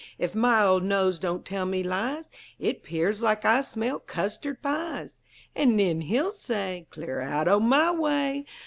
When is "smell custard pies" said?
3.61-5.15